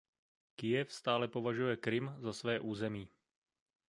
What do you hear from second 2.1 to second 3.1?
za své území.